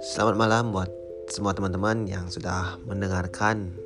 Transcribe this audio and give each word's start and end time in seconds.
Selamat 0.00 0.40
malam 0.40 0.72
buat 0.72 0.88
semua 1.28 1.52
teman-teman 1.52 2.08
yang 2.08 2.32
sudah 2.32 2.80
mendengarkan 2.88 3.76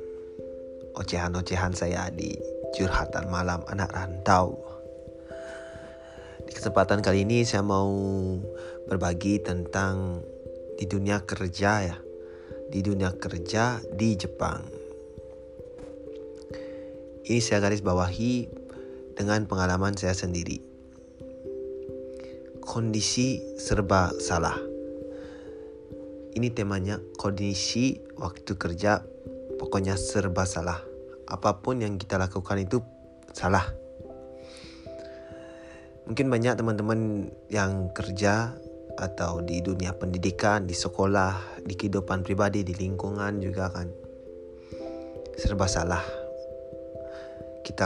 ocehan-ocehan 0.95 1.75
saya 1.75 2.07
di 2.15 2.39
curhatan 2.79 3.27
malam 3.27 3.59
anak 3.67 3.91
rantau. 3.91 4.55
Di 6.47 6.55
kesempatan 6.55 7.03
kali 7.03 7.27
ini 7.27 7.43
saya 7.43 7.59
mau 7.59 7.91
berbagi 8.87 9.43
tentang 9.43 10.23
di 10.79 10.87
dunia 10.87 11.27
kerja 11.27 11.71
ya. 11.83 11.99
Di 12.71 12.79
dunia 12.79 13.11
kerja 13.19 13.83
di 13.99 14.15
Jepang. 14.15 14.63
Ini 17.27 17.43
saya 17.43 17.59
garis 17.59 17.83
bawahi 17.83 18.47
dengan 19.11 19.43
pengalaman 19.43 19.99
saya 19.99 20.15
sendiri. 20.15 20.68
Kondisi 22.69 23.41
serba 23.57 24.13
salah 24.21 24.69
ini 26.37 26.53
temanya 26.53 27.01
kondisi 27.17 27.97
waktu 28.15 28.53
kerja 28.53 29.01
pokoknya 29.57 29.97
serba 29.97 30.45
salah. 30.45 30.77
Apa 31.25 31.59
pun 31.61 31.81
yang 31.81 31.97
kita 31.97 32.21
lakukan 32.21 32.61
itu 32.61 32.79
salah. 33.33 33.65
Mungkin 36.07 36.29
banyak 36.29 36.57
teman-teman 36.57 37.29
yang 37.51 37.93
kerja 37.93 38.53
atau 38.97 39.41
di 39.45 39.61
dunia 39.61 39.93
pendidikan, 39.93 40.65
di 40.65 40.73
sekolah, 40.73 41.61
di 41.61 41.73
kehidupan 41.77 42.25
pribadi, 42.25 42.65
di 42.65 42.73
lingkungan 42.73 43.41
juga 43.41 43.69
kan 43.73 43.89
serba 45.37 45.69
salah. 45.69 46.01
Kita 47.61 47.85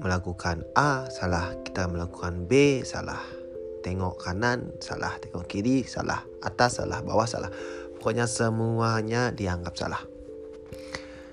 melakukan 0.00 0.66
A 0.76 1.08
salah, 1.08 1.52
kita 1.64 1.88
melakukan 1.88 2.44
B 2.44 2.84
salah 2.84 3.41
tengok 3.82 4.22
kanan 4.22 4.70
salah, 4.78 5.18
tengok 5.18 5.44
kiri 5.50 5.82
salah, 5.82 6.22
atas 6.40 6.80
salah, 6.80 7.02
bawah 7.02 7.26
salah. 7.26 7.50
Pokoknya 7.98 8.30
semuanya 8.30 9.34
dianggap 9.34 9.74
salah. 9.74 10.02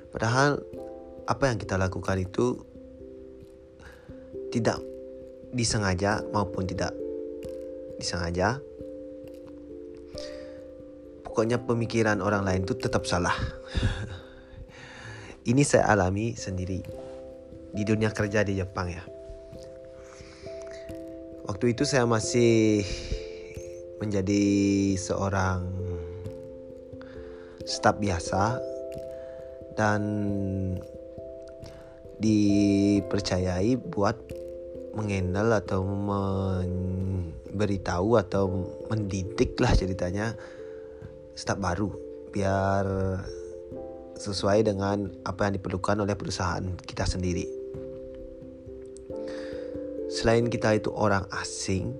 Padahal 0.10 0.58
apa 1.30 1.44
yang 1.46 1.62
kita 1.62 1.78
lakukan 1.78 2.18
itu 2.18 2.58
tidak 4.50 4.82
disengaja 5.54 6.26
maupun 6.34 6.66
tidak 6.66 6.94
disengaja. 8.02 8.58
Pokoknya 11.22 11.62
pemikiran 11.62 12.26
orang 12.26 12.42
lain 12.42 12.66
itu 12.66 12.73
tetap 12.73 13.06
salah. 13.06 13.38
Ini 15.50 15.62
saya 15.66 15.90
alami 15.94 16.34
sendiri 16.34 16.82
di 17.70 17.84
dunia 17.86 18.10
kerja 18.10 18.42
di 18.42 18.58
Jepang 18.58 18.90
ya. 18.90 19.19
Waktu 21.50 21.73
itu 21.73 21.81
saya 21.81 22.05
masih 22.05 22.86
menjadi 23.97 24.45
seorang 25.02 25.66
staf 27.66 27.97
biasa 27.97 28.61
dan 29.73 29.97
dipercayai 32.22 33.81
buat 33.81 34.14
mengendal 34.94 35.58
atau 35.58 35.81
memberitahu 35.89 38.22
atau 38.22 38.70
mendidik 38.94 39.58
lah 39.58 39.73
ceritanya 39.73 40.38
staf 41.33 41.58
baru 41.58 41.89
biar 42.30 42.86
sesuai 44.22 44.70
dengan 44.70 45.09
apa 45.25 45.50
yang 45.50 45.58
diperlukan 45.58 45.97
oleh 45.97 46.14
perusahaan 46.14 46.77
kita 46.86 47.09
sendiri 47.09 47.59
selain 50.10 50.50
kita 50.50 50.76
itu 50.76 50.90
orang 50.90 51.30
asing 51.38 51.94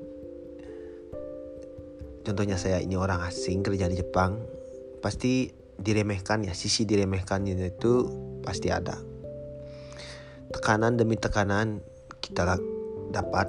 contohnya 2.26 2.58
saya 2.58 2.82
ini 2.82 2.98
orang 3.00 3.22
asing 3.26 3.62
kerja 3.64 3.90
di 3.90 4.02
Jepang 4.02 4.42
pasti 5.00 5.50
diremehkan 5.80 6.44
ya 6.44 6.52
sisi 6.52 6.84
diremehkannya 6.84 7.56
itu 7.56 7.94
pasti 8.44 8.68
ada. 8.68 9.00
Tekanan 10.52 11.00
demi 11.00 11.16
tekanan 11.16 11.80
kita 12.20 12.60
dapat 13.10 13.48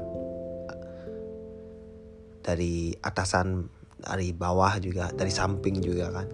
dari 2.41 2.95
atasan 3.03 3.67
dari 4.01 4.33
bawah 4.33 4.79
juga 4.81 5.11
dari 5.13 5.33
samping 5.33 5.83
juga 5.83 6.15
kan. 6.15 6.29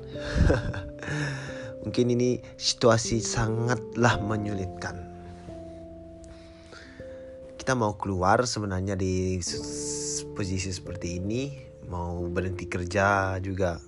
Mungkin 1.87 2.07
ini 2.19 2.43
situasi 2.59 3.23
sangatlah 3.23 4.19
menyulitkan 4.19 5.06
kita 7.67 7.75
mau 7.75 7.99
keluar 7.99 8.47
sebenarnya 8.47 8.95
di 8.95 9.43
posisi 10.39 10.71
seperti 10.71 11.19
ini 11.19 11.51
mau 11.91 12.23
berhenti 12.31 12.71
kerja 12.71 13.35
juga 13.43 13.83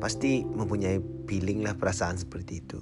pasti 0.00 0.40
mempunyai 0.40 1.28
feeling 1.28 1.60
lah 1.60 1.76
perasaan 1.76 2.16
seperti 2.16 2.52
itu. 2.56 2.80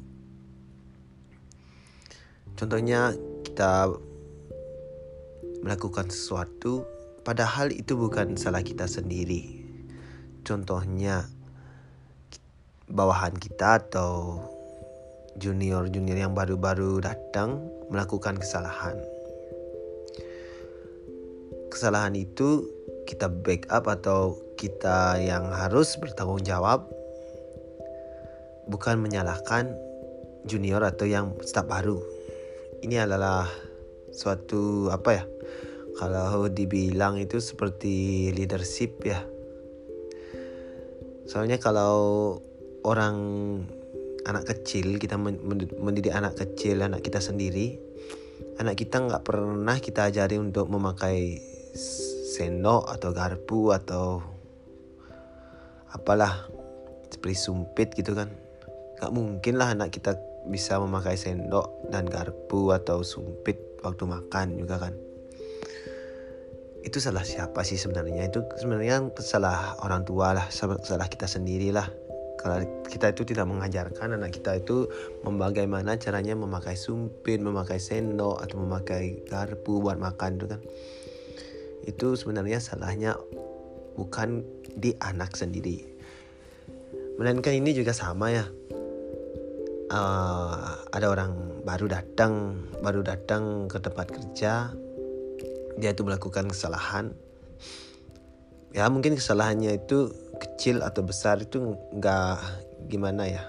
Contohnya 2.54 3.10
kita 3.42 3.90
melakukan 5.66 6.06
sesuatu 6.14 6.86
padahal 7.26 7.74
itu 7.74 7.98
bukan 7.98 8.38
salah 8.38 8.62
kita 8.62 8.86
sendiri. 8.86 9.66
Contohnya 10.46 11.26
bawahan 12.86 13.34
kita 13.34 13.82
atau 13.82 14.38
junior-junior 15.42 16.22
yang 16.22 16.38
baru-baru 16.38 17.02
datang 17.02 17.66
melakukan 17.90 18.38
kesalahan 18.38 19.13
kesalahan 21.74 22.14
itu 22.14 22.70
kita 23.10 23.26
backup 23.26 23.90
atau 23.90 24.38
kita 24.54 25.18
yang 25.18 25.50
harus 25.50 25.98
bertanggung 25.98 26.46
jawab 26.46 26.86
bukan 28.70 29.02
menyalahkan 29.02 29.74
junior 30.46 30.86
atau 30.86 31.04
yang 31.10 31.34
staf 31.42 31.66
baru. 31.66 31.98
Ini 32.86 33.10
adalah 33.10 33.50
suatu 34.14 34.88
apa 34.94 35.10
ya? 35.18 35.24
Kalau 35.98 36.46
dibilang 36.46 37.18
itu 37.18 37.42
seperti 37.42 38.30
leadership 38.30 39.02
ya. 39.02 39.26
Soalnya 41.26 41.58
kalau 41.58 42.38
orang 42.86 43.16
anak 44.24 44.46
kecil 44.48 44.96
kita 45.02 45.18
mendidik 45.18 46.14
anak 46.14 46.38
kecil 46.38 46.80
anak 46.80 47.04
kita 47.04 47.20
sendiri 47.20 47.76
anak 48.56 48.80
kita 48.80 49.04
nggak 49.04 49.20
pernah 49.20 49.76
kita 49.76 50.08
ajari 50.08 50.40
untuk 50.40 50.70
memakai 50.72 51.36
sendok 51.74 52.86
atau 52.86 53.10
garpu 53.10 53.74
atau 53.74 54.22
apalah 55.90 56.46
seperti 57.10 57.36
sumpit 57.38 57.88
gitu 57.94 58.14
kan. 58.14 58.30
Gak 58.98 59.10
mungkin 59.10 59.58
lah 59.58 59.74
anak 59.74 59.90
kita 59.90 60.14
bisa 60.46 60.78
memakai 60.78 61.18
sendok 61.18 61.90
dan 61.90 62.06
garpu 62.06 62.70
atau 62.70 63.02
sumpit 63.02 63.58
waktu 63.82 64.06
makan 64.06 64.58
juga 64.58 64.76
kan. 64.86 64.94
Itu 66.84 67.00
salah 67.00 67.24
siapa 67.24 67.64
sih 67.66 67.80
sebenarnya? 67.80 68.28
Itu 68.28 68.44
sebenarnya 68.60 69.10
salah 69.18 69.74
orang 69.82 70.06
tua 70.06 70.36
lah 70.36 70.46
salah 70.54 71.08
kita 71.10 71.26
sendiri 71.26 71.74
lah. 71.74 71.90
Kalau 72.38 72.60
kita 72.84 73.16
itu 73.16 73.24
tidak 73.24 73.48
mengajarkan 73.48 74.20
anak 74.20 74.36
kita 74.36 74.60
itu 74.60 74.84
bagaimana 75.24 75.96
caranya 75.96 76.36
memakai 76.36 76.76
sumpit 76.76 77.40
memakai 77.40 77.80
sendok 77.80 78.44
atau 78.44 78.60
memakai 78.60 79.24
garpu 79.24 79.80
buat 79.80 79.96
makan 79.96 80.36
itu 80.36 80.46
kan 80.52 80.60
itu 81.84 82.16
sebenarnya 82.16 82.58
salahnya 82.58 83.16
bukan 83.94 84.42
di 84.74 84.96
anak 84.98 85.38
sendiri. 85.38 85.86
Melainkan 87.20 87.54
ini 87.54 87.70
juga 87.76 87.94
sama 87.94 88.34
ya. 88.34 88.46
Uh, 89.94 90.80
ada 90.90 91.06
orang 91.12 91.62
baru 91.62 91.86
datang 91.86 92.58
baru 92.82 93.06
datang 93.06 93.70
ke 93.70 93.78
tempat 93.78 94.10
kerja. 94.10 94.74
Dia 95.78 95.90
itu 95.94 96.02
melakukan 96.02 96.50
kesalahan. 96.50 97.14
Ya 98.74 98.90
mungkin 98.90 99.14
kesalahannya 99.14 99.78
itu 99.78 100.10
kecil 100.42 100.82
atau 100.82 101.06
besar 101.06 101.38
itu 101.38 101.78
nggak 101.94 102.38
gimana 102.90 103.30
ya. 103.30 103.44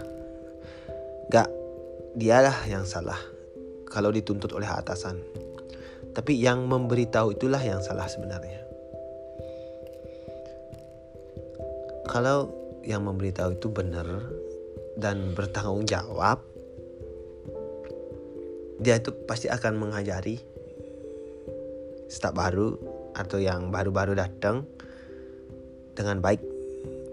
Nggak 1.34 1.50
dialah 2.14 2.58
yang 2.70 2.86
salah 2.86 3.18
kalau 3.90 4.14
dituntut 4.14 4.54
oleh 4.54 4.70
atasan 4.70 5.44
tapi 6.16 6.40
yang 6.40 6.64
memberitahu 6.72 7.36
itulah 7.36 7.60
yang 7.60 7.84
salah 7.84 8.08
sebenarnya. 8.08 8.64
Kalau 12.08 12.56
yang 12.88 13.04
memberitahu 13.04 13.60
itu 13.60 13.68
benar 13.68 14.08
dan 14.96 15.36
bertanggung 15.36 15.84
jawab, 15.84 16.40
dia 18.80 18.96
itu 18.96 19.12
pasti 19.28 19.52
akan 19.52 19.76
mengajari 19.76 20.40
staf 22.08 22.32
baru 22.32 22.80
atau 23.12 23.36
yang 23.44 23.68
baru-baru 23.68 24.16
datang 24.16 24.64
dengan 26.00 26.24
baik. 26.24 26.40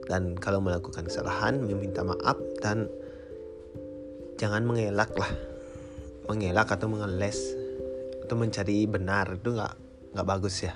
Dan 0.07 0.39
kalau 0.39 0.63
melakukan 0.63 1.11
kesalahan 1.11 1.59
meminta 1.59 2.07
maaf 2.07 2.39
dan 2.63 2.87
jangan 4.39 4.63
mengelak 4.63 5.11
lah. 5.19 5.31
Mengelak 6.31 6.71
atau 6.71 6.87
mengeles 6.87 7.62
atau 8.23 8.35
mencari 8.39 8.87
benar 8.87 9.35
itu 9.37 9.53
nggak 9.53 9.75
nggak 10.15 10.27
bagus 10.27 10.65
ya. 10.65 10.75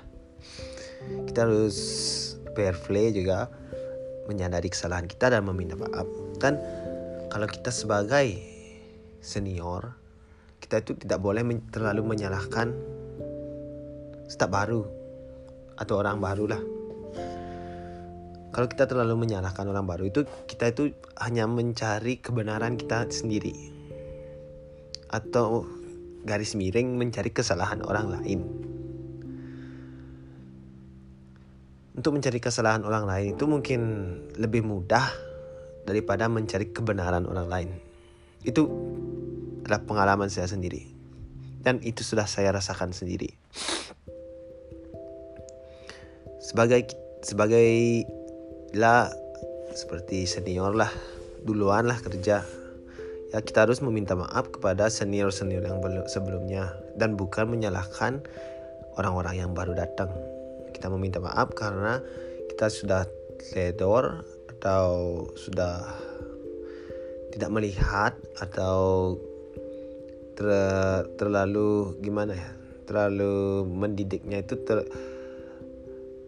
Kita 1.27 1.47
harus 1.47 1.77
fair 2.57 2.75
play 2.75 3.13
juga 3.13 3.47
menyadari 4.27 4.67
kesalahan 4.67 5.07
kita 5.07 5.31
dan 5.31 5.47
meminta 5.47 5.79
maaf. 5.79 6.07
Kan 6.41 6.59
kalau 7.31 7.47
kita 7.47 7.71
sebagai 7.71 8.37
senior 9.23 9.95
kita 10.57 10.83
itu 10.83 10.97
tidak 10.99 11.19
boleh 11.21 11.45
terlalu 11.71 12.15
menyalahkan 12.17 12.75
staf 14.27 14.51
baru 14.51 14.83
atau 15.77 15.95
orang 15.95 16.17
baru 16.19 16.45
lah. 16.49 16.61
Kalau 18.51 18.67
kita 18.67 18.89
terlalu 18.89 19.27
menyalahkan 19.27 19.69
orang 19.69 19.85
baru 19.85 20.09
itu 20.09 20.25
kita 20.49 20.73
itu 20.73 20.89
hanya 21.21 21.45
mencari 21.45 22.17
kebenaran 22.17 22.73
kita 22.75 23.05
sendiri. 23.13 23.53
Atau 25.13 25.69
garis 26.27 26.59
miring 26.59 26.99
mencari 26.99 27.31
kesalahan 27.31 27.79
orang 27.87 28.11
lain 28.11 28.39
untuk 31.97 32.13
mencari 32.13 32.37
kesalahan 32.37 32.85
orang 32.85 33.09
lain 33.09 33.33
itu 33.33 33.45
mungkin 33.49 33.81
lebih 34.37 34.61
mudah 34.61 35.09
daripada 35.87 36.29
mencari 36.29 36.69
kebenaran 36.69 37.25
orang 37.25 37.47
lain. 37.49 37.69
Itu 38.45 38.69
adalah 39.65 39.81
pengalaman 39.87 40.29
saya 40.29 40.45
sendiri. 40.45 40.83
Dan 41.63 41.81
itu 41.81 42.05
sudah 42.05 42.29
saya 42.29 42.53
rasakan 42.53 42.93
sendiri. 42.93 43.33
Sebagai 46.43 46.91
sebagai 47.25 48.05
lah 48.77 49.09
seperti 49.73 50.29
senior 50.29 50.77
lah, 50.77 50.91
duluan 51.43 51.89
lah 51.89 51.97
kerja. 51.97 52.45
Ya 53.37 53.45
kita 53.45 53.69
harus 53.69 53.85
meminta 53.85 54.17
maaf 54.17 54.49
kepada 54.49 54.89
senior-senior 54.89 55.61
yang 55.61 55.77
sebelumnya 56.09 56.73
dan 56.97 57.13
bukan 57.13 57.45
menyalahkan 57.45 58.25
orang-orang 58.97 59.45
yang 59.45 59.53
baru 59.53 59.77
datang. 59.77 60.09
Kita 60.73 60.89
meminta 60.89 61.21
maaf 61.21 61.53
karena 61.53 62.01
kita 62.49 62.65
sudah 62.65 63.05
teledor 63.37 64.25
atau 64.57 65.21
sudah 65.37 65.85
tidak 67.29 67.53
melihat 67.53 68.17
atau 68.41 69.13
ter, 70.33 70.49
terlalu 71.21 71.93
gimana 72.01 72.33
ya 72.33 72.49
terlalu 72.89 73.69
mendidiknya 73.69 74.41
itu 74.41 74.57
ter, 74.65 74.81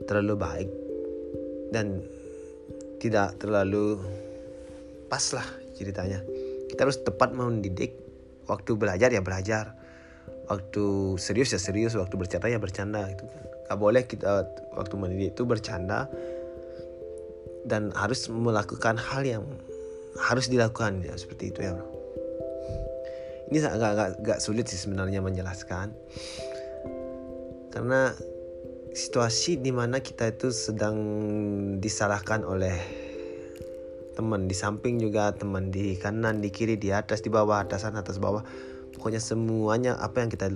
terlalu 0.05 0.37
baik 0.37 0.69
dan 1.73 2.05
tidak 3.01 3.33
terlalu 3.41 3.97
pas 5.09 5.25
lah 5.33 5.49
ceritanya 5.73 6.21
kita 6.69 6.85
harus 6.85 7.01
tepat 7.01 7.33
mendidik. 7.33 7.97
Waktu 8.45 8.77
belajar 8.77 9.09
ya 9.09 9.21
belajar. 9.25 9.73
Waktu 10.49 11.17
serius 11.17 11.53
ya 11.53 11.59
serius. 11.59 11.97
Waktu 11.97 12.15
bercanda 12.15 12.47
ya 12.47 12.61
bercanda 12.61 13.09
gitu 13.09 13.25
kan. 13.25 13.43
Gak 13.69 13.77
boleh 13.77 14.03
kita 14.05 14.45
waktu 14.73 14.93
mendidik 14.97 15.37
itu 15.37 15.43
bercanda 15.45 16.09
dan 17.67 17.93
harus 17.93 18.25
melakukan 18.31 18.97
hal 18.97 19.21
yang 19.21 19.43
harus 20.17 20.49
dilakukan 20.49 21.05
ya 21.05 21.13
seperti 21.13 21.53
itu 21.53 21.61
ya 21.61 21.77
bro. 21.77 21.85
Ini 23.49 23.65
agak, 23.65 23.91
agak, 23.97 24.07
agak 24.21 24.39
sulit 24.41 24.65
sih 24.69 24.77
sebenarnya 24.77 25.25
menjelaskan. 25.25 25.93
Karena 27.73 28.13
situasi 28.93 29.61
di 29.61 29.69
mana 29.73 30.01
kita 30.01 30.29
itu 30.29 30.53
sedang 30.53 30.97
disalahkan 31.77 32.45
oleh 32.45 32.77
teman 34.19 34.51
di 34.51 34.55
samping 34.57 34.99
juga 34.99 35.31
teman 35.31 35.71
di 35.71 35.95
kanan 35.95 36.43
di 36.43 36.51
kiri 36.51 36.75
di 36.75 36.91
atas 36.91 37.23
di 37.23 37.31
bawah 37.31 37.63
atasan 37.63 37.95
atas 37.95 38.19
bawah. 38.19 38.43
Pokoknya 38.91 39.23
semuanya 39.23 39.95
apa 39.95 40.19
yang 40.19 40.27
kita 40.27 40.51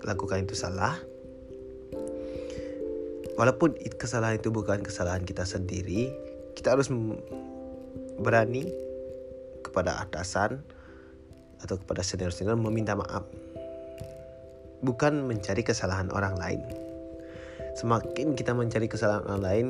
lakukan 0.00 0.48
itu 0.48 0.56
salah. 0.56 0.96
Walaupun 3.36 3.76
kesalahan 4.00 4.40
itu 4.40 4.48
bukan 4.48 4.80
kesalahan 4.80 5.28
kita 5.28 5.44
sendiri 5.44 6.08
kita 6.56 6.72
harus 6.72 6.88
berani 8.16 8.72
kepada 9.60 10.00
atasan 10.00 10.64
atau 11.60 11.76
kepada 11.76 12.00
senior-senior 12.00 12.56
meminta 12.56 12.96
maaf. 12.96 13.28
Bukan 14.80 15.28
mencari 15.28 15.60
kesalahan 15.60 16.08
orang 16.16 16.40
lain. 16.40 16.60
Semakin 17.76 18.32
kita 18.32 18.56
mencari 18.56 18.88
kesalahan 18.88 19.24
orang 19.28 19.42
lain 19.44 19.66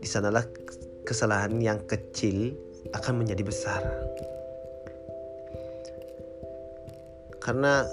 di 0.00 0.08
sanalah 0.08 0.44
kesalahan 1.06 1.54
yang 1.62 1.78
kecil 1.86 2.52
akan 2.90 3.22
menjadi 3.22 3.46
besar 3.46 3.82
karena 7.46 7.86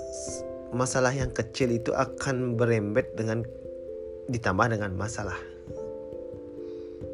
masalah 0.73 1.13
yang 1.13 1.29
kecil 1.29 1.69
itu 1.69 1.93
akan 1.93 2.57
berembet 2.57 3.13
dengan 3.13 3.45
ditambah 4.25 4.73
dengan 4.73 4.97
masalah. 4.97 5.37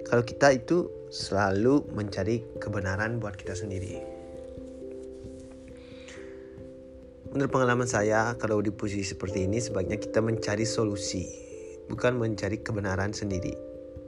Kalau 0.07 0.24
kita 0.24 0.56
itu 0.56 0.88
selalu 1.12 1.84
mencari 1.92 2.48
kebenaran 2.63 3.19
buat 3.19 3.36
kita 3.36 3.60
sendiri. 3.60 4.00
Menurut 7.30 7.52
pengalaman 7.52 7.86
saya, 7.86 8.34
kalau 8.42 8.57
di 8.63 8.74
posisi 8.74 9.06
seperti 9.06 9.45
ini 9.45 9.62
sebaiknya 9.62 10.02
kita 10.02 10.18
mencari 10.18 10.66
solusi, 10.66 11.30
bukan 11.92 12.18
mencari 12.18 12.63
kebenaran 12.63 13.13
sendiri. 13.13 13.54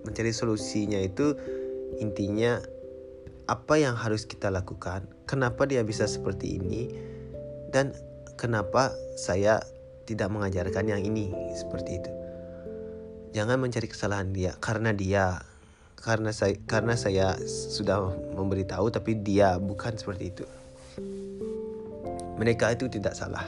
Mencari 0.08 0.34
solusinya 0.34 0.98
itu 0.98 1.38
intinya 2.01 2.57
apa 3.45 3.77
yang 3.77 3.94
harus 3.94 4.25
kita 4.25 4.50
lakukan, 4.50 5.06
kenapa 5.30 5.69
dia 5.69 5.86
bisa 5.86 6.09
seperti 6.09 6.57
ini, 6.57 6.89
dan 7.69 7.94
kenapa 8.36 8.89
saya 9.15 9.62
tidak 10.09 10.33
mengajarkan 10.33 10.89
yang 10.89 11.01
ini 11.03 11.30
seperti 11.56 12.01
itu? 12.01 12.12
Jangan 13.31 13.63
mencari 13.63 13.88
kesalahan 13.88 14.36
dia 14.36 14.56
karena 14.59 14.92
dia 14.92 15.39
karena 15.95 16.33
saya 16.33 16.57
karena 16.68 16.98
saya 16.98 17.38
sudah 17.48 18.12
memberitahu 18.36 18.92
tapi 18.92 19.19
dia 19.19 19.56
bukan 19.62 19.95
seperti 19.95 20.24
itu. 20.33 20.45
Mereka 22.36 22.74
itu 22.75 22.89
tidak 22.89 23.13
salah. 23.13 23.45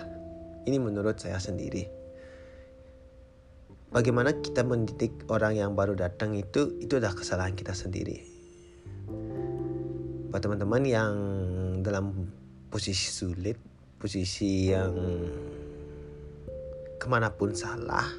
Ini 0.63 0.77
menurut 0.79 1.19
saya 1.19 1.41
sendiri. 1.41 1.89
Bagaimana 3.91 4.35
kita 4.39 4.63
mendidik 4.63 5.27
orang 5.27 5.59
yang 5.59 5.71
baru 5.75 5.97
datang 5.97 6.37
itu 6.37 6.79
itu 6.79 6.97
adalah 6.97 7.17
kesalahan 7.17 7.53
kita 7.53 7.75
sendiri 7.75 8.32
buat 10.33 10.41
teman-teman 10.41 10.81
yang 10.81 11.13
dalam 11.85 12.25
posisi 12.73 13.13
sulit 13.13 13.53
posisi 14.01 14.73
yang 14.73 14.97
ke 16.97 17.05
mana 17.05 17.29
pun 17.29 17.53
salah 17.53 18.09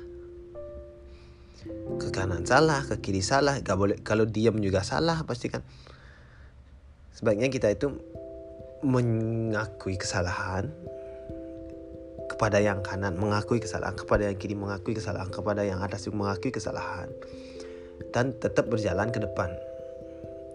ke 1.98 2.14
kanan 2.14 2.46
salah 2.46 2.86
ke 2.86 3.02
kiri 3.02 3.18
salah 3.18 3.58
gak 3.58 3.74
boleh 3.74 3.98
kalau 4.06 4.30
diam 4.30 4.62
juga 4.62 4.86
salah 4.86 5.26
pasti 5.26 5.50
kan. 5.50 5.66
Sebaiknya 7.10 7.50
kita 7.50 7.74
itu 7.74 7.90
mengakui 8.86 9.98
kesalahan 9.98 10.70
kepada 12.30 12.62
yang 12.62 12.78
kanan 12.86 13.18
mengakui 13.18 13.58
kesalahan 13.58 13.98
kepada 13.98 14.30
yang 14.30 14.38
kiri 14.38 14.54
mengakui 14.54 14.94
kesalahan 14.94 15.34
kepada 15.34 15.66
yang 15.66 15.82
atas 15.82 16.06
mengakui 16.06 16.54
kesalahan 16.54 17.10
dan 18.14 18.30
tetap 18.38 18.70
berjalan 18.70 19.10
ke 19.10 19.18
depan 19.18 19.50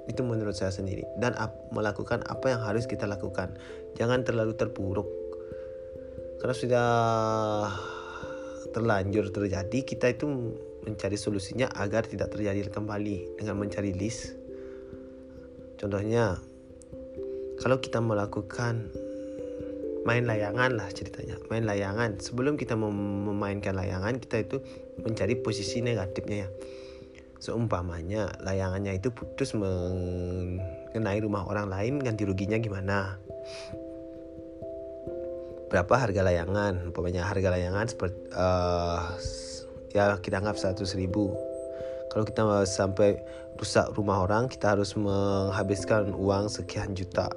itu 0.09 0.25
menurut 0.25 0.57
saya 0.57 0.73
sendiri 0.73 1.05
dan 1.21 1.37
ap, 1.37 1.69
melakukan 1.69 2.25
apa 2.25 2.49
yang 2.49 2.61
harus 2.65 2.89
kita 2.89 3.05
lakukan 3.05 3.53
jangan 3.95 4.25
terlalu 4.25 4.57
terpuruk 4.57 5.05
karena 6.41 6.55
sudah 6.57 6.89
terlanjur 8.73 9.29
terjadi 9.29 9.79
kita 9.85 10.13
itu 10.13 10.25
mencari 10.85 11.17
solusinya 11.19 11.67
agar 11.75 12.07
tidak 12.07 12.31
terjadi 12.31 12.71
kembali 12.71 13.39
dengan 13.39 13.59
mencari 13.59 13.91
list. 13.91 14.35
Contohnya, 15.79 16.39
kalau 17.59 17.79
kita 17.79 17.99
melakukan 18.03 18.91
main 20.07 20.23
layangan 20.23 20.79
lah 20.79 20.87
ceritanya, 20.91 21.35
main 21.51 21.67
layangan. 21.67 22.19
Sebelum 22.19 22.55
kita 22.55 22.75
memainkan 22.79 23.75
layangan, 23.75 24.19
kita 24.19 24.43
itu 24.43 24.57
mencari 25.03 25.39
posisi 25.39 25.83
negatifnya 25.83 26.47
ya. 26.47 26.49
Seumpamanya 27.39 28.35
layangannya 28.43 28.99
itu 28.99 29.09
putus 29.15 29.55
mengenai 29.55 31.19
rumah 31.23 31.47
orang 31.47 31.71
lain, 31.71 32.03
ganti 32.03 32.27
ruginya 32.27 32.59
gimana? 32.59 33.15
Berapa 35.71 35.95
harga 35.95 36.19
layangan? 36.19 36.91
Umpamanya 36.91 37.23
harga 37.23 37.55
layangan 37.55 37.87
seperti 37.87 38.19
uh, 38.35 39.15
ya 39.95 40.19
kita 40.21 40.43
anggap 40.43 40.57
100 40.59 40.83
ribu 40.99 41.33
kalau 42.09 42.25
kita 42.25 42.41
sampai 42.65 43.21
rusak 43.57 43.93
rumah 43.93 44.25
orang 44.25 44.49
kita 44.49 44.73
harus 44.77 44.97
menghabiskan 44.97 46.13
uang 46.13 46.49
sekian 46.49 46.93
juta 46.97 47.29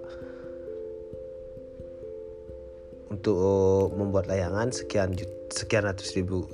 untuk 3.13 3.93
membuat 3.93 4.25
layangan 4.25 4.73
sekian 4.73 5.13
juta, 5.13 5.33
sekian 5.53 5.85
ratus 5.85 6.17
ribu 6.17 6.49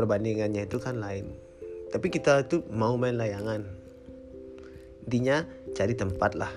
perbandingannya 0.00 0.64
itu 0.64 0.80
kan 0.80 0.96
lain 0.96 1.36
tapi 1.90 2.06
kita 2.08 2.46
itu 2.46 2.62
mau 2.70 2.94
main 2.94 3.18
layangan. 3.18 3.66
Intinya 5.06 5.42
cari 5.74 5.94
tempat 5.98 6.38
lah. 6.38 6.50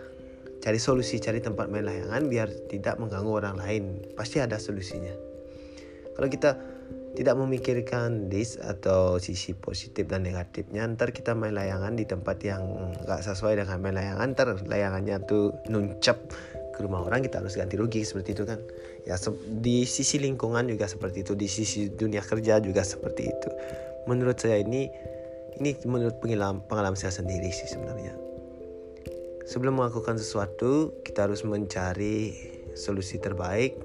Cari 0.62 0.80
solusi 0.80 1.20
cari 1.20 1.44
tempat 1.44 1.68
main 1.68 1.84
layangan 1.84 2.30
biar 2.30 2.48
tidak 2.70 3.02
mengganggu 3.02 3.32
orang 3.44 3.58
lain. 3.60 3.84
Pasti 4.14 4.40
ada 4.40 4.62
solusinya. 4.62 5.12
Kalau 6.14 6.30
kita 6.30 6.56
tidak 7.14 7.38
memikirkan 7.38 8.30
dis 8.30 8.58
atau 8.58 9.22
sisi 9.22 9.54
positif 9.54 10.10
dan 10.10 10.26
negatifnya 10.26 10.82
ntar 10.98 11.14
kita 11.14 11.38
main 11.38 11.54
layangan 11.54 11.94
di 11.94 12.10
tempat 12.10 12.42
yang 12.42 12.66
nggak 13.06 13.22
sesuai 13.22 13.62
dengan 13.62 13.78
main 13.82 13.98
layangan. 13.98 14.38
Ntar 14.38 14.48
layangannya 14.70 15.18
tuh 15.26 15.54
nuncap 15.70 16.18
ke 16.74 16.80
rumah 16.82 17.06
orang 17.06 17.22
kita 17.22 17.42
harus 17.42 17.54
ganti 17.54 17.78
rugi 17.78 18.02
seperti 18.06 18.34
itu 18.34 18.46
kan. 18.46 18.62
Ya 19.06 19.18
di 19.62 19.86
sisi 19.86 20.22
lingkungan 20.22 20.70
juga 20.70 20.86
seperti 20.86 21.26
itu. 21.26 21.34
Di 21.38 21.50
sisi 21.50 21.90
dunia 21.90 22.22
kerja 22.22 22.58
juga 22.62 22.82
seperti 22.82 23.30
itu. 23.30 23.50
Menurut 24.10 24.42
saya 24.42 24.62
ini 24.62 24.90
ini 25.60 25.78
menurut 25.86 26.18
pengalaman, 26.22 26.98
saya 26.98 27.14
sendiri 27.14 27.50
sih 27.54 27.70
sebenarnya. 27.70 28.16
Sebelum 29.44 29.76
melakukan 29.76 30.16
sesuatu 30.16 30.96
kita 31.04 31.28
harus 31.28 31.44
mencari 31.44 32.32
solusi 32.74 33.20
terbaik 33.20 33.76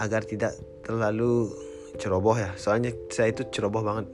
agar 0.00 0.24
tidak 0.24 0.56
terlalu 0.82 1.52
ceroboh 2.00 2.34
ya. 2.34 2.50
Soalnya 2.58 2.90
saya 3.12 3.30
itu 3.30 3.46
ceroboh 3.52 3.84
banget. 3.84 4.10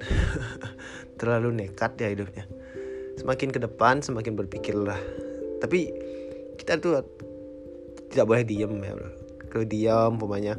Terlalu 1.21 1.65
nekat 1.65 1.97
ya 2.00 2.12
hidupnya. 2.12 2.45
Semakin 3.17 3.49
ke 3.53 3.61
depan 3.62 4.03
semakin 4.05 4.35
berpikirlah. 4.37 4.99
Tapi 5.61 5.93
kita 6.61 6.81
tuh 6.81 7.05
tidak 8.12 8.27
boleh 8.27 8.45
diem 8.45 8.73
ya 8.83 8.93
bro. 8.97 9.11
Kalau 9.50 9.67
diam 9.67 10.12
pokoknya 10.19 10.55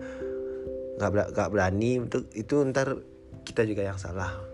nggak 1.02 1.10
ber 1.10 1.20
gak 1.34 1.50
berani 1.50 1.98
untuk 1.98 2.30
itu 2.38 2.62
ntar 2.70 3.02
kita 3.42 3.66
juga 3.66 3.82
yang 3.82 3.98
salah 3.98 4.51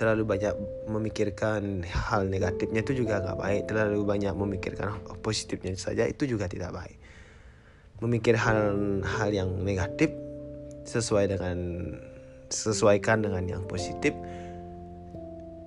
terlalu 0.00 0.24
banyak 0.24 0.56
memikirkan 0.88 1.84
hal 1.84 2.24
negatifnya 2.24 2.80
itu 2.80 3.04
juga 3.04 3.20
nggak 3.20 3.36
baik. 3.36 3.62
Terlalu 3.68 4.00
banyak 4.08 4.32
memikirkan 4.32 4.96
positifnya 5.20 5.76
saja 5.76 6.08
itu 6.08 6.24
juga 6.24 6.48
tidak 6.48 6.72
baik. 6.72 6.96
Memikir 8.00 8.40
hal-hal 8.40 9.28
yang 9.28 9.60
negatif 9.60 10.08
sesuai 10.88 11.36
dengan 11.36 11.56
sesuaikan 12.48 13.20
dengan 13.20 13.44
yang 13.44 13.62
positif 13.68 14.16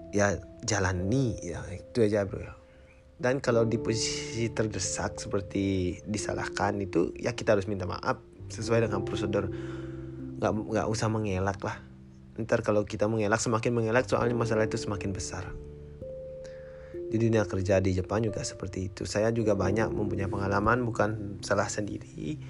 ya 0.10 0.34
jalani 0.66 1.38
ya 1.38 1.62
itu 1.70 2.02
aja 2.02 2.26
bro. 2.26 2.58
Dan 3.22 3.38
kalau 3.38 3.70
di 3.70 3.78
posisi 3.78 4.50
terdesak 4.50 5.22
seperti 5.22 6.02
disalahkan 6.10 6.82
itu 6.82 7.14
ya 7.22 7.38
kita 7.38 7.54
harus 7.54 7.70
minta 7.70 7.86
maaf 7.86 8.18
sesuai 8.50 8.90
dengan 8.90 9.06
prosedur. 9.06 9.46
Nggak 10.42 10.52
nggak 10.74 10.88
usah 10.90 11.06
mengelak 11.14 11.62
lah 11.62 11.93
ntar 12.40 12.66
kalau 12.66 12.82
kita 12.82 13.06
mengelak 13.06 13.38
semakin 13.38 13.72
mengelak 13.78 14.10
soalnya 14.10 14.34
masalah 14.34 14.66
itu 14.66 14.78
semakin 14.80 15.14
besar. 15.14 15.46
Di 17.14 17.22
dunia 17.22 17.46
kerja 17.46 17.78
di 17.78 17.94
Jepang 17.94 18.26
juga 18.26 18.42
seperti 18.42 18.90
itu. 18.90 19.06
Saya 19.06 19.30
juga 19.30 19.54
banyak 19.54 19.94
mempunyai 19.94 20.26
pengalaman 20.26 20.82
bukan 20.82 21.38
salah 21.46 21.70
sendiri 21.70 22.42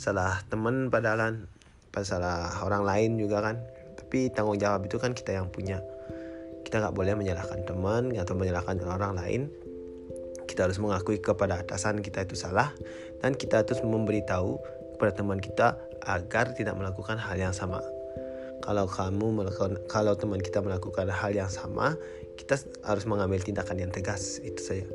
salah 0.00 0.40
teman 0.48 0.88
padahal 0.88 1.44
salah 2.00 2.48
orang 2.64 2.88
lain 2.88 3.10
juga 3.20 3.44
kan. 3.44 3.60
Tapi 4.00 4.32
tanggung 4.32 4.56
jawab 4.56 4.88
itu 4.88 4.96
kan 4.96 5.12
kita 5.12 5.36
yang 5.36 5.52
punya. 5.52 5.84
Kita 6.64 6.80
nggak 6.80 6.96
boleh 6.96 7.12
menyalahkan 7.16 7.68
teman 7.68 8.16
atau 8.16 8.32
menyalahkan 8.32 8.80
orang 8.84 9.12
lain. 9.20 9.52
Kita 10.48 10.66
harus 10.66 10.80
mengakui 10.80 11.20
kepada 11.20 11.60
atasan 11.60 12.00
kita 12.00 12.24
itu 12.24 12.34
salah 12.34 12.72
dan 13.20 13.36
kita 13.36 13.60
harus 13.62 13.84
memberitahu 13.84 14.56
kepada 14.96 15.12
teman 15.14 15.38
kita 15.38 15.76
agar 16.04 16.56
tidak 16.56 16.74
melakukan 16.80 17.20
hal 17.20 17.36
yang 17.36 17.52
sama. 17.52 17.84
Kalau 18.70 18.86
kamu 18.86 19.26
melakukan, 19.42 19.82
kalau 19.90 20.14
teman 20.14 20.38
kita 20.38 20.62
melakukan 20.62 21.10
hal 21.10 21.34
yang 21.34 21.50
sama, 21.50 21.98
kita 22.38 22.54
harus 22.86 23.02
mengambil 23.02 23.42
tindakan 23.42 23.82
yang 23.82 23.90
tegas 23.90 24.38
itu 24.46 24.62
saja. 24.62 24.86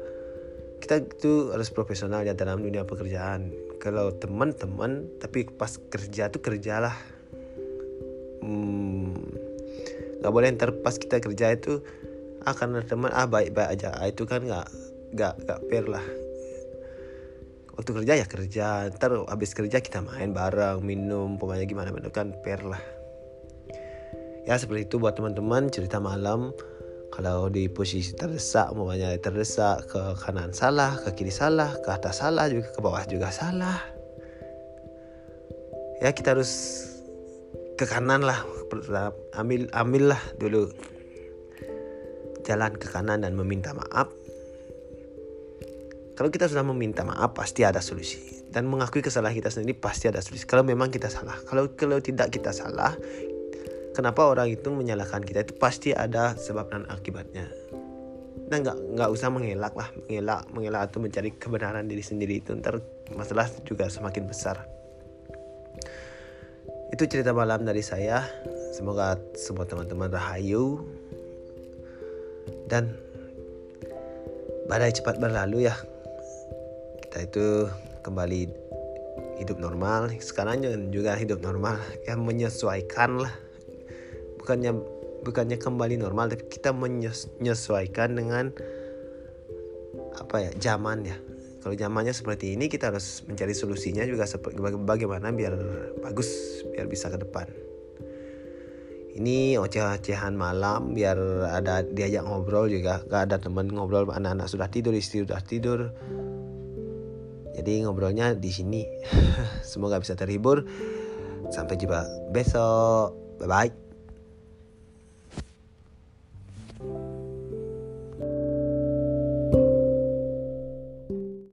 Kita 0.79 1.03
itu 1.03 1.51
harus 1.51 1.67
profesional 1.75 2.23
ya 2.23 2.31
dalam 2.31 2.63
dunia 2.63 2.87
pekerjaan. 2.87 3.51
Kalau 3.83 4.15
teman-teman, 4.15 5.19
tapi 5.19 5.43
pas 5.51 5.75
kerja 5.91 6.31
tuh 6.31 6.39
kerjalah. 6.39 6.95
Hmm, 8.39 9.11
boleh 10.23 10.55
ntar 10.55 10.79
pas 10.79 10.95
kita 10.95 11.19
kerja 11.19 11.51
itu 11.51 11.83
ah 12.47 12.55
karena 12.55 12.79
teman 12.79 13.11
ah 13.11 13.27
baik-baik 13.27 13.75
aja 13.75 13.91
ah, 13.91 14.07
itu 14.07 14.23
kan 14.23 14.39
nggak 14.45 14.67
gak 15.17 15.33
gak 15.49 15.59
fair 15.65 15.85
lah 15.89 16.05
waktu 17.73 17.91
kerja 17.91 18.13
ya 18.21 18.25
kerja 18.29 18.67
ntar 18.93 19.25
habis 19.25 19.57
kerja 19.57 19.81
kita 19.81 20.05
main 20.05 20.29
bareng 20.29 20.85
minum 20.85 21.41
pokoknya 21.41 21.65
gimana 21.65 21.89
mana 21.89 22.13
kan 22.13 22.37
fair 22.45 22.61
lah 22.61 22.79
ya 24.45 24.55
seperti 24.55 24.85
itu 24.89 25.01
buat 25.01 25.17
teman-teman 25.17 25.69
cerita 25.73 25.97
malam. 25.97 26.53
Kalau 27.13 27.47
di 27.47 27.71
posisi 27.71 28.11
terdesak 28.11 28.75
pokoknya 28.75 29.15
terdesak 29.23 29.87
ke 29.87 30.01
kanan 30.19 30.51
salah 30.51 30.99
ke 30.99 31.15
kiri 31.15 31.31
salah 31.31 31.71
ke 31.79 31.87
atas 31.87 32.19
salah 32.19 32.51
juga 32.51 32.67
ke 32.75 32.79
bawah 32.83 33.03
juga 33.07 33.31
salah. 33.31 33.79
Ya 36.03 36.11
kita 36.11 36.35
harus 36.35 36.83
ke 37.79 37.87
kanan 37.87 38.23
lah. 38.23 38.43
Ambil 39.39 39.71
ambil 39.71 40.11
lah 40.11 40.21
dulu 40.41 40.67
jalan 42.43 42.75
ke 42.75 42.91
kanan 42.91 43.23
dan 43.23 43.31
meminta 43.33 43.71
maaf. 43.71 44.11
Kalau 46.15 46.31
kita 46.31 46.47
sudah 46.47 46.63
meminta 46.63 47.03
maaf 47.03 47.35
pasti 47.35 47.63
ada 47.63 47.79
solusi. 47.79 48.47
Dan 48.51 48.71
mengakui 48.71 49.03
kesalahan 49.03 49.35
kita 49.35 49.51
sendiri 49.51 49.75
pasti 49.75 50.07
ada 50.07 50.23
solusi. 50.23 50.47
Kalau 50.47 50.63
memang 50.63 50.87
kita 50.87 51.11
salah, 51.11 51.35
kalau 51.43 51.75
kalau 51.75 51.99
tidak 51.99 52.31
kita 52.31 52.55
salah, 52.55 52.95
kenapa 53.95 54.27
orang 54.27 54.51
itu 54.51 54.67
menyalahkan 54.67 55.23
kita 55.23 55.47
itu 55.47 55.55
pasti 55.55 55.95
ada 55.95 56.35
sebab 56.35 56.67
dan 56.67 56.83
akibatnya. 56.91 57.47
Dan 58.45 58.61
nggak 58.61 58.77
nggak 58.99 59.09
usah 59.09 59.31
mengelak 59.31 59.73
lah, 59.73 59.89
mengelak 60.05 60.43
mengelak 60.51 60.81
atau 60.91 60.99
mencari 61.01 61.33
kebenaran 61.33 61.87
diri 61.87 62.03
sendiri 62.03 62.43
itu 62.43 62.51
ntar 62.59 62.83
masalah 63.15 63.47
juga 63.63 63.87
semakin 63.87 64.27
besar. 64.27 64.67
Itu 66.93 67.07
cerita 67.07 67.31
malam 67.31 67.63
dari 67.63 67.81
saya. 67.81 68.21
Semoga 68.75 69.15
semua 69.33 69.63
teman-teman 69.63 70.11
rahayu 70.11 70.83
dan 72.67 72.91
badai 74.65 74.91
cepat 74.93 75.21
berlalu 75.21 75.69
ya 75.69 75.75
kita 77.05 77.17
itu 77.29 77.45
kembali 78.01 78.49
hidup 79.37 79.57
normal 79.61 80.09
sekarang 80.17 80.65
juga 80.89 81.13
hidup 81.15 81.39
normal 81.39 81.77
yang 82.09 82.25
menyesuaikan 82.25 83.21
lah 83.21 83.33
bukannya 84.45 84.77
bukannya 85.25 85.57
kembali 85.57 85.97
normal 85.97 86.29
tapi 86.29 86.45
kita 86.45 86.69
menyesuaikan 86.69 88.13
dengan 88.13 88.53
apa 90.21 90.45
ya 90.45 90.51
zaman 90.61 91.01
ya 91.09 91.17
kalau 91.65 91.73
zamannya 91.73 92.13
seperti 92.13 92.53
ini 92.53 92.69
kita 92.69 92.93
harus 92.93 93.25
mencari 93.25 93.57
solusinya 93.57 94.05
juga 94.05 94.29
bagaimana 94.85 95.33
biar 95.33 95.57
bagus 96.05 96.61
biar 96.69 96.85
bisa 96.85 97.09
ke 97.09 97.17
depan 97.17 97.49
ini 99.17 99.57
oceh-ocehan 99.57 100.37
malam 100.37 100.93
biar 100.93 101.17
ada 101.49 101.81
diajak 101.81 102.21
ngobrol 102.21 102.69
juga 102.69 103.01
gak 103.09 103.33
ada 103.33 103.41
teman 103.41 103.65
ngobrol 103.65 104.05
anak-anak 104.05 104.45
sudah 104.45 104.69
tidur 104.69 104.93
istri 104.93 105.25
sudah 105.25 105.41
tidur 105.41 105.89
jadi 107.55 107.87
ngobrolnya 107.87 108.35
di 108.35 108.51
sini. 108.51 108.83
Semoga 109.63 109.97
bisa 110.03 110.13
terhibur. 110.13 110.67
Sampai 111.49 111.79
jumpa 111.79 112.03
besok. 112.35 113.15
Bye 113.39 113.47
bye. 113.47 113.84